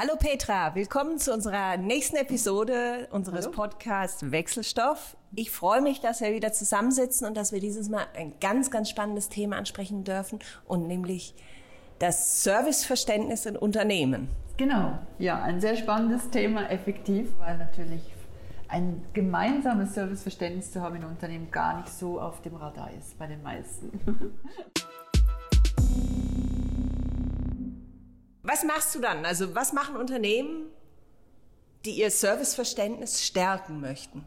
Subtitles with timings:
[0.00, 3.56] Hallo Petra, willkommen zu unserer nächsten Episode unseres Hallo.
[3.56, 5.16] Podcasts Wechselstoff.
[5.34, 8.90] Ich freue mich, dass wir wieder zusammensitzen und dass wir dieses Mal ein ganz, ganz
[8.90, 10.38] spannendes Thema ansprechen dürfen
[10.68, 11.34] und nämlich
[11.98, 14.28] das Serviceverständnis in Unternehmen.
[14.56, 18.02] Genau, ja, ein sehr spannendes Thema, effektiv, weil natürlich
[18.68, 23.26] ein gemeinsames Serviceverständnis zu haben in Unternehmen gar nicht so auf dem Radar ist bei
[23.26, 23.98] den meisten.
[28.48, 29.26] Was machst du dann?
[29.26, 30.68] Also was machen Unternehmen,
[31.84, 34.24] die ihr Serviceverständnis stärken möchten?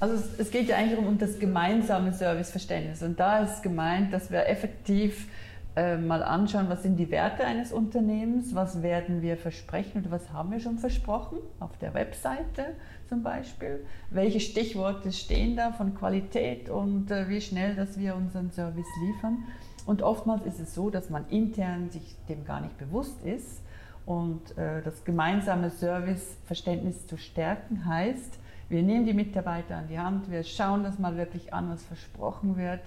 [0.00, 4.48] Also es, geht ja eigentlich um das gemeinsame Serviceverständnis und da ist gemeint, dass wir
[4.48, 5.28] effektiv
[5.76, 10.32] äh, mal anschauen, was sind die Werte eines Unternehmens, was werden wir versprechen oder was
[10.32, 12.74] haben wir schon versprochen auf der Webseite
[13.08, 18.50] zum Beispiel, welche Stichworte stehen da von Qualität und äh, wie schnell, dass wir unseren
[18.50, 19.44] Service liefern.
[19.88, 23.62] Und oftmals ist es so, dass man intern sich dem gar nicht bewusst ist
[24.04, 28.38] und äh, das gemeinsame Serviceverständnis zu stärken heißt,
[28.68, 32.58] wir nehmen die Mitarbeiter an die Hand, wir schauen das mal wirklich an, was versprochen
[32.58, 32.82] wird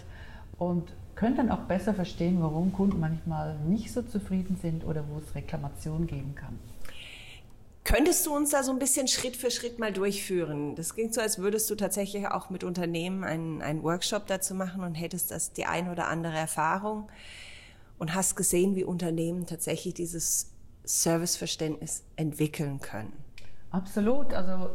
[0.60, 5.18] und können dann auch besser verstehen, warum Kunden manchmal nicht so zufrieden sind oder wo
[5.18, 6.60] es Reklamationen geben kann.
[7.94, 10.76] Könntest du uns da so ein bisschen Schritt für Schritt mal durchführen?
[10.76, 14.82] Das klingt so, als würdest du tatsächlich auch mit Unternehmen einen, einen Workshop dazu machen
[14.82, 17.10] und hättest das die ein oder andere Erfahrung
[18.00, 20.54] und hast gesehen, wie Unternehmen tatsächlich dieses
[20.86, 23.12] Serviceverständnis entwickeln können.
[23.72, 24.34] Absolut.
[24.34, 24.70] Also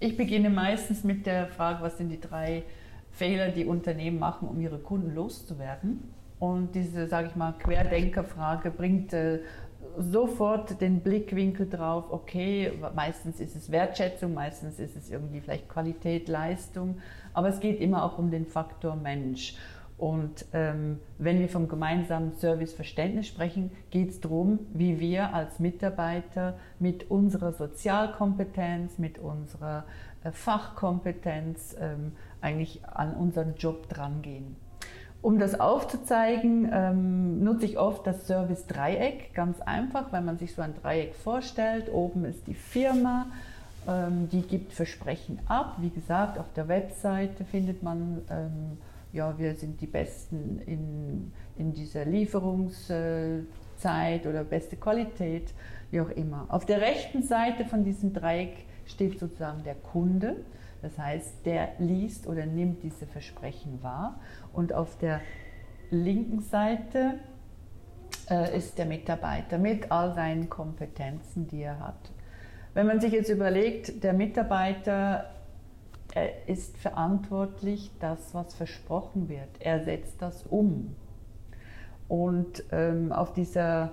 [0.00, 2.62] ich beginne meistens mit der Frage, was sind die drei
[3.10, 6.14] Fehler, die Unternehmen machen, um ihre Kunden loszuwerden.
[6.38, 9.40] Und diese, sage ich mal, Querdenkerfrage bringt äh,
[9.98, 16.28] sofort den Blickwinkel drauf, okay, meistens ist es Wertschätzung, meistens ist es irgendwie vielleicht Qualität,
[16.28, 16.98] Leistung,
[17.32, 19.56] aber es geht immer auch um den Faktor Mensch.
[19.98, 26.58] Und ähm, wenn wir vom gemeinsamen Serviceverständnis sprechen, geht es darum, wie wir als Mitarbeiter
[26.80, 29.84] mit unserer Sozialkompetenz, mit unserer
[30.24, 34.56] äh, Fachkompetenz ähm, eigentlich an unseren Job drangehen.
[35.22, 40.62] Um das aufzuzeigen, ähm, nutze ich oft das Service-Dreieck, ganz einfach, weil man sich so
[40.62, 41.92] ein Dreieck vorstellt.
[41.92, 43.26] Oben ist die Firma,
[43.86, 45.76] ähm, die gibt Versprechen ab.
[45.78, 48.78] Wie gesagt, auf der Webseite findet man, ähm,
[49.12, 53.46] ja, wir sind die Besten in, in dieser Lieferungszeit
[54.26, 55.54] oder beste Qualität,
[55.92, 56.46] wie auch immer.
[56.48, 60.38] Auf der rechten Seite von diesem Dreieck steht sozusagen der Kunde.
[60.82, 64.20] Das heißt, der liest oder nimmt diese Versprechen wahr.
[64.52, 65.20] Und auf der
[65.90, 67.14] linken Seite
[68.28, 72.10] äh, ist der Mitarbeiter mit all seinen Kompetenzen, die er hat.
[72.74, 75.30] Wenn man sich jetzt überlegt, der Mitarbeiter
[76.14, 79.48] er ist verantwortlich, das, was versprochen wird.
[79.60, 80.94] Er setzt das um.
[82.06, 83.92] Und ähm, auf dieser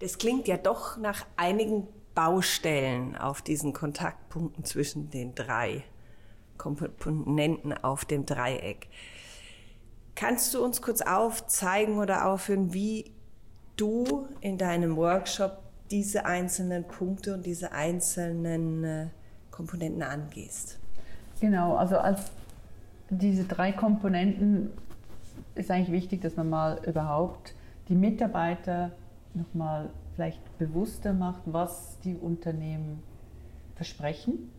[0.00, 5.84] Das klingt ja doch nach einigen Baustellen auf diesen Kontaktpunkten zwischen den drei.
[6.60, 8.88] Komponenten auf dem Dreieck.
[10.14, 13.12] Kannst du uns kurz aufzeigen oder aufführen, wie
[13.76, 15.58] du in deinem Workshop
[15.90, 19.06] diese einzelnen Punkte und diese einzelnen äh,
[19.50, 20.78] Komponenten angehst?
[21.40, 22.30] Genau, also als
[23.08, 24.70] diese drei Komponenten
[25.54, 27.54] ist eigentlich wichtig, dass man mal überhaupt
[27.88, 28.92] die Mitarbeiter
[29.32, 33.02] nochmal vielleicht bewusster macht, was die Unternehmen
[33.76, 34.50] versprechen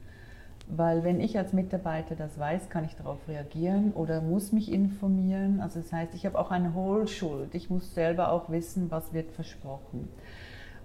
[0.76, 5.60] weil wenn ich als Mitarbeiter das weiß, kann ich darauf reagieren oder muss mich informieren.
[5.60, 7.54] Also das heißt, ich habe auch eine Hohlschuld.
[7.56, 10.08] Ich muss selber auch wissen, was wird versprochen.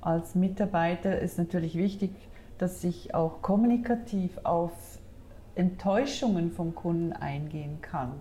[0.00, 2.10] Als Mitarbeiter ist natürlich wichtig,
[2.58, 4.72] dass ich auch kommunikativ auf
[5.54, 8.12] Enttäuschungen vom Kunden eingehen kann.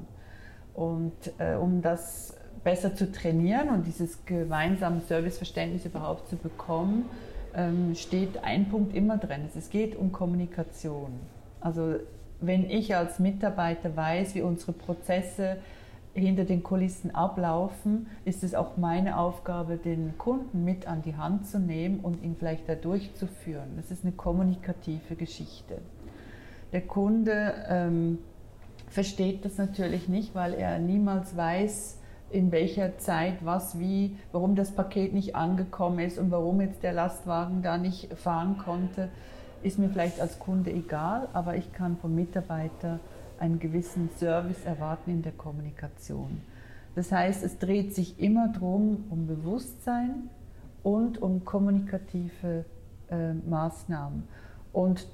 [0.76, 7.06] Und äh, um das besser zu trainieren und dieses gemeinsame Serviceverständnis überhaupt zu bekommen,
[7.56, 9.50] ähm, steht ein Punkt immer drin.
[9.56, 11.12] Es geht um Kommunikation.
[11.66, 11.96] Also
[12.42, 15.58] wenn ich als Mitarbeiter weiß, wie unsere Prozesse
[16.14, 21.48] hinter den Kulissen ablaufen, ist es auch meine Aufgabe, den Kunden mit an die Hand
[21.48, 23.78] zu nehmen und ihn vielleicht da durchzuführen.
[23.78, 25.80] Das ist eine kommunikative Geschichte.
[26.72, 28.20] Der Kunde ähm,
[28.88, 34.72] versteht das natürlich nicht, weil er niemals weiß, in welcher Zeit was wie, warum das
[34.72, 39.10] Paket nicht angekommen ist und warum jetzt der Lastwagen da nicht fahren konnte
[39.66, 43.00] ist mir vielleicht als Kunde egal, aber ich kann vom Mitarbeiter
[43.40, 46.42] einen gewissen Service erwarten in der Kommunikation.
[46.96, 50.30] Das heißt, es dreht sich immer darum, um Bewusstsein
[50.84, 52.64] und um kommunikative
[53.10, 54.24] äh, Maßnahmen.
[54.72, 55.08] Und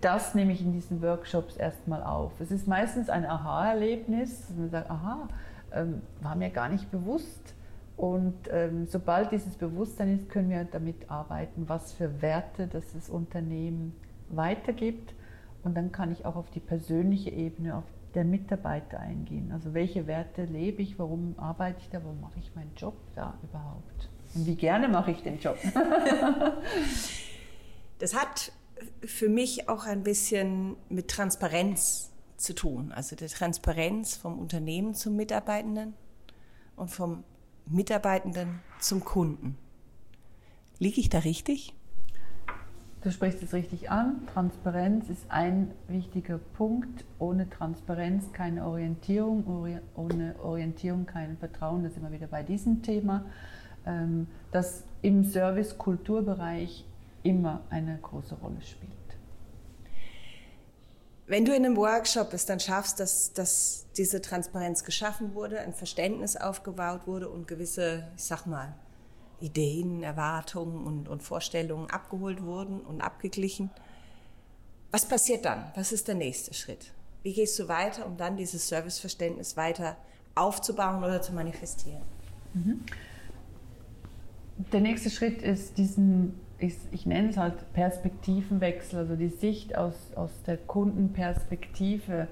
[0.00, 2.32] das nehme ich in diesen Workshops erstmal auf.
[2.40, 5.28] Es ist meistens ein Aha-Erlebnis, dass man sagt, aha,
[5.72, 7.53] ähm, war mir gar nicht bewusst.
[7.96, 13.08] Und ähm, sobald dieses Bewusstsein ist, können wir damit arbeiten, was für Werte das, das
[13.08, 13.94] Unternehmen
[14.30, 15.14] weitergibt.
[15.62, 19.50] Und dann kann ich auch auf die persönliche Ebene, auf der Mitarbeiter eingehen.
[19.52, 23.34] Also welche Werte lebe ich, warum arbeite ich da, warum mache ich meinen Job da
[23.42, 24.08] überhaupt?
[24.34, 25.56] Und wie gerne mache ich den Job?
[27.98, 28.52] das hat
[29.04, 32.92] für mich auch ein bisschen mit Transparenz zu tun.
[32.92, 35.94] Also die Transparenz vom Unternehmen zum Mitarbeitenden
[36.76, 37.24] und vom
[37.66, 39.56] Mitarbeitenden zum Kunden.
[40.78, 41.74] Liege ich da richtig?
[43.02, 44.26] Du sprichst es richtig an.
[44.32, 47.04] Transparenz ist ein wichtiger Punkt.
[47.18, 49.44] Ohne Transparenz keine Orientierung,
[49.94, 51.82] ohne Orientierung kein Vertrauen.
[51.82, 53.26] Da sind wir wieder bei diesem Thema,
[53.84, 56.86] ähm, das im Service-Kulturbereich
[57.22, 59.03] immer eine große Rolle spielt.
[61.26, 65.72] Wenn du in einem Workshop bist, dann schaffst, dass, dass diese Transparenz geschaffen wurde, ein
[65.72, 68.74] Verständnis aufgebaut wurde und gewisse, ich sag mal,
[69.40, 73.70] Ideen, Erwartungen und, und Vorstellungen abgeholt wurden und abgeglichen.
[74.90, 75.72] Was passiert dann?
[75.74, 76.92] Was ist der nächste Schritt?
[77.22, 79.96] Wie gehst du weiter, um dann dieses Serviceverständnis weiter
[80.34, 82.02] aufzubauen oder zu manifestieren?
[82.52, 82.84] Mhm.
[84.72, 90.12] Der nächste Schritt ist diesen, ich, ich, nenne es halt Perspektivenwechsel, also die Sicht aus,
[90.14, 92.28] aus der Kundenperspektive,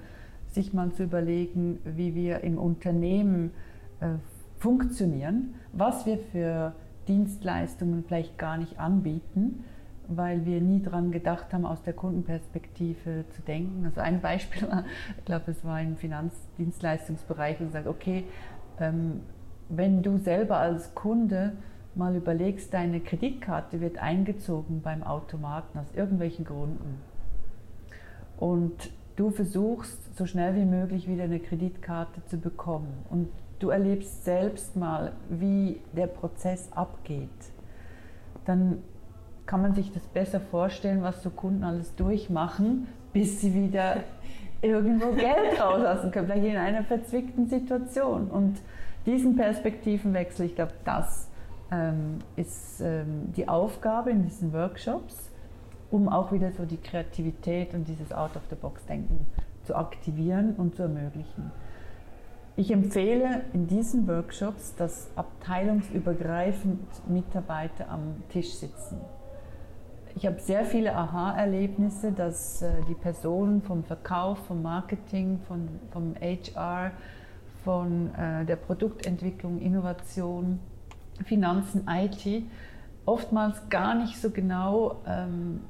[0.51, 3.51] sich mal zu überlegen, wie wir im Unternehmen
[3.99, 4.09] äh,
[4.57, 6.73] funktionieren, was wir für
[7.07, 9.63] Dienstleistungen vielleicht gar nicht anbieten,
[10.07, 13.85] weil wir nie daran gedacht haben, aus der Kundenperspektive zu denken.
[13.85, 14.85] Also ein Beispiel war,
[15.17, 18.25] ich glaube, es war im Finanzdienstleistungsbereich und sagt, okay,
[18.79, 19.21] ähm,
[19.69, 21.53] wenn du selber als Kunde
[21.95, 27.01] mal überlegst, deine Kreditkarte wird eingezogen beim Automaten aus irgendwelchen Gründen.
[28.37, 33.05] Und du versuchst so schnell wie möglich wieder eine Kreditkarte zu bekommen.
[33.09, 33.29] Und
[33.59, 37.29] du erlebst selbst mal, wie der Prozess abgeht,
[38.45, 38.79] dann
[39.45, 44.03] kann man sich das besser vorstellen, was so Kunden alles durchmachen, bis sie wieder
[44.61, 48.29] irgendwo Geld rauslassen können, vielleicht in einer verzwickten Situation.
[48.29, 48.59] Und
[49.05, 51.29] diesen Perspektivenwechsel, ich glaube, das
[52.35, 55.31] ist ähm, die Aufgabe in diesen Workshops,
[55.91, 59.25] um auch wieder so die Kreativität und dieses Out-of-the-Box-Denken
[59.63, 61.51] zu aktivieren und zu ermöglichen.
[62.55, 69.01] Ich empfehle in diesen Workshops, dass abteilungsübergreifend Mitarbeiter am Tisch sitzen.
[70.15, 76.13] Ich habe sehr viele Aha-Erlebnisse, dass äh, die Personen vom Verkauf, vom Marketing, von, vom
[76.21, 76.91] HR,
[77.63, 80.59] von äh, der Produktentwicklung, Innovation,
[81.25, 82.43] Finanzen, IT
[83.05, 85.61] oftmals gar nicht so genau ähm,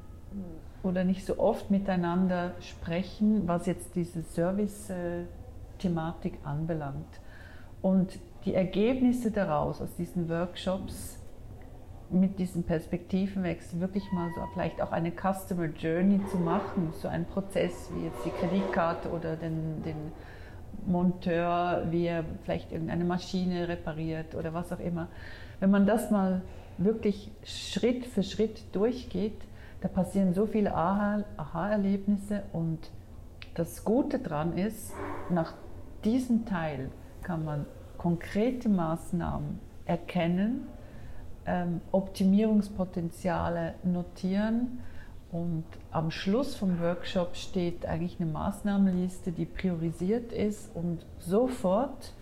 [0.82, 5.24] oder nicht so oft miteinander sprechen, was jetzt diese Service äh,
[5.78, 7.20] Thematik anbelangt.
[7.82, 11.18] Und die Ergebnisse daraus, aus diesen Workshops,
[12.10, 17.24] mit diesem Perspektivenwechsel wirklich mal so vielleicht auch eine Customer Journey zu machen, so ein
[17.24, 20.12] Prozess wie jetzt die Kreditkarte oder den, den
[20.86, 25.08] Monteur, wie er vielleicht irgendeine Maschine repariert oder was auch immer.
[25.64, 26.42] Wenn man das mal
[26.76, 29.40] wirklich Schritt für Schritt durchgeht,
[29.80, 32.90] da passieren so viele Aha-Erlebnisse und
[33.54, 34.92] das Gute daran ist,
[35.30, 35.54] nach
[36.04, 36.90] diesem Teil
[37.22, 37.64] kann man
[37.96, 40.66] konkrete Maßnahmen erkennen,
[41.46, 44.80] ähm, Optimierungspotenziale notieren
[45.32, 52.12] und am Schluss vom Workshop steht eigentlich eine Maßnahmenliste, die priorisiert ist und sofort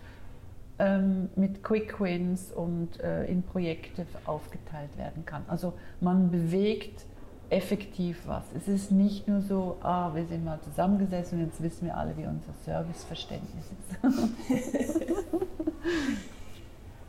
[0.79, 5.43] ähm, mit Quick Wins und äh, in Projekte aufgeteilt werden kann.
[5.47, 7.05] Also man bewegt
[7.49, 8.43] effektiv was.
[8.55, 12.17] Es ist nicht nur so, ah, wir sind mal zusammengesessen und jetzt wissen wir alle,
[12.17, 13.65] wie unser Serviceverständnis
[14.01, 14.01] ist.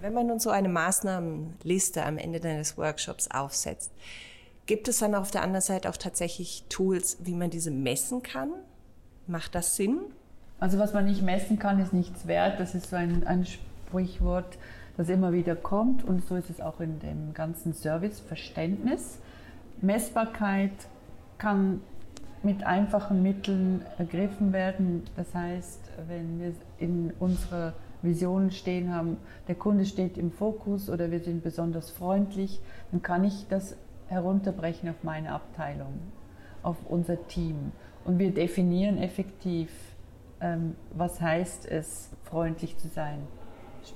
[0.00, 3.90] Wenn man nun so eine Maßnahmenliste am Ende deines Workshops aufsetzt,
[4.66, 8.52] gibt es dann auf der anderen Seite auch tatsächlich Tools, wie man diese messen kann?
[9.26, 10.00] Macht das Sinn?
[10.64, 12.58] Also was man nicht messen kann, ist nichts wert.
[12.58, 14.56] Das ist so ein, ein Sprichwort,
[14.96, 19.18] das immer wieder kommt und so ist es auch in dem ganzen Serviceverständnis.
[19.82, 20.72] Messbarkeit
[21.36, 21.82] kann
[22.42, 25.02] mit einfachen Mitteln ergriffen werden.
[25.16, 29.18] Das heißt, wenn wir in unserer Vision stehen haben,
[29.48, 32.58] der Kunde steht im Fokus oder wir sind besonders freundlich,
[32.90, 33.76] dann kann ich das
[34.08, 35.92] herunterbrechen auf meine Abteilung.
[36.62, 37.72] auf unser Team.
[38.06, 39.68] Und wir definieren effektiv,
[40.40, 43.18] ähm, was heißt es, freundlich zu sein.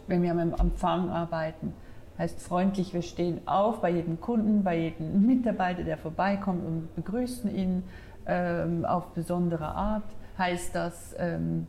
[0.07, 1.73] Wenn wir am Empfang arbeiten,
[2.18, 7.54] heißt freundlich, wir stehen auf bei jedem Kunden, bei jedem Mitarbeiter, der vorbeikommt und begrüßen
[7.54, 7.85] ihn
[8.26, 10.04] ähm, auf besondere Art.
[10.37, 11.66] Heißt das, ähm,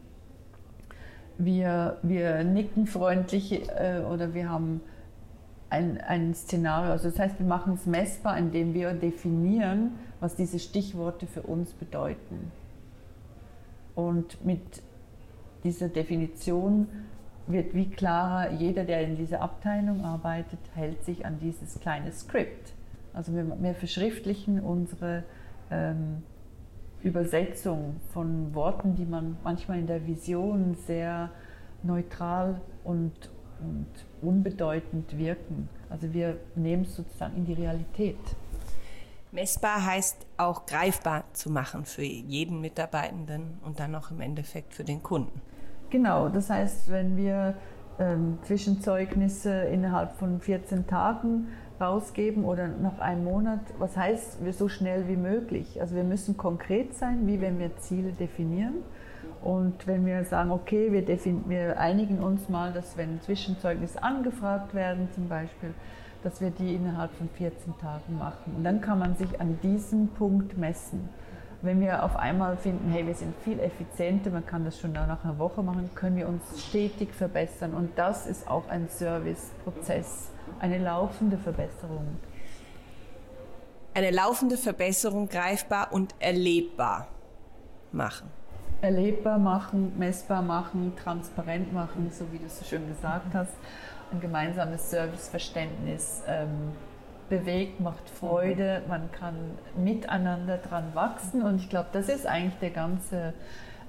[1.37, 4.81] wir, wir nicken freundlich äh, oder wir haben
[5.69, 6.91] ein, ein Szenario.
[6.91, 11.73] Also das heißt, wir machen es messbar, indem wir definieren, was diese Stichworte für uns
[11.73, 12.51] bedeuten.
[13.99, 14.81] Und mit
[15.65, 16.87] dieser Definition
[17.47, 22.73] wird wie klarer, jeder, der in dieser Abteilung arbeitet, hält sich an dieses kleine Skript.
[23.13, 25.23] Also wir, wir verschriftlichen unsere
[25.69, 26.23] ähm,
[27.03, 31.29] Übersetzung von Worten, die man manchmal in der Vision sehr
[31.83, 33.11] neutral und,
[33.59, 33.87] und
[34.21, 35.67] unbedeutend wirken.
[35.89, 38.15] Also wir nehmen es sozusagen in die Realität.
[39.31, 44.83] Messbar heißt auch greifbar zu machen für jeden Mitarbeitenden und dann auch im Endeffekt für
[44.83, 45.41] den Kunden.
[45.91, 47.55] Genau, das heißt, wenn wir
[47.99, 51.47] ähm, Zwischenzeugnisse innerhalb von 14 Tagen
[51.79, 55.79] rausgeben oder nach einem Monat, was heißt wir so schnell wie möglich?
[55.79, 58.83] Also wir müssen konkret sein, wie wenn wir Ziele definieren.
[59.41, 61.07] Und wenn wir sagen, okay, wir,
[61.47, 65.73] wir einigen uns mal, dass wenn Zwischenzeugnisse angefragt werden zum Beispiel,
[66.23, 68.55] dass wir die innerhalb von 14 Tagen machen.
[68.57, 71.09] Und dann kann man sich an diesem Punkt messen.
[71.61, 75.23] Wenn wir auf einmal finden, hey, wir sind viel effizienter, man kann das schon nach
[75.23, 77.73] einer Woche machen, können wir uns stetig verbessern.
[77.73, 82.17] Und das ist auch ein Serviceprozess, eine laufende Verbesserung.
[83.93, 87.07] Eine laufende Verbesserung greifbar und erlebbar
[87.91, 88.38] machen.
[88.81, 93.53] Erlebbar machen, messbar machen, transparent machen, so wie du es so schön gesagt hast.
[94.11, 96.23] Ein gemeinsames Serviceverständnis.
[96.27, 96.71] Ähm,
[97.29, 99.35] bewegt, macht Freude, man kann
[99.77, 103.33] miteinander dran wachsen und ich glaube, das ist eigentlich der ganze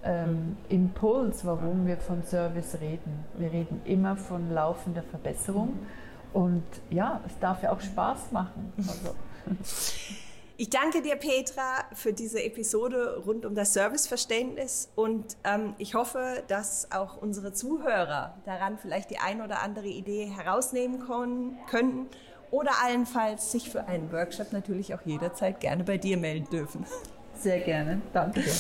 [0.04, 3.25] ähm, Impuls, warum wir von Service reden.
[3.38, 5.78] Wir reden immer von laufender Verbesserung
[6.32, 8.73] und ja, es darf ja auch Spaß machen.
[8.76, 9.14] Also.
[10.60, 16.42] Ich danke dir, Petra, für diese Episode rund um das Serviceverständnis und ähm, ich hoffe,
[16.48, 21.02] dass auch unsere Zuhörer daran vielleicht die ein oder andere Idee herausnehmen
[21.66, 22.08] können,
[22.50, 26.84] oder allenfalls sich für einen Workshop natürlich auch jederzeit gerne bei dir melden dürfen.
[27.38, 28.02] Sehr gerne.
[28.12, 28.52] Danke dir.